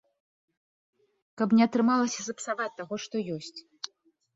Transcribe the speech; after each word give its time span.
Каб 1.43 1.49
не 1.59 1.63
атрымалася 1.69 2.21
сапсаваць 2.31 2.71
таго, 2.83 2.95
што 3.09 3.15
ёсць. 3.41 3.59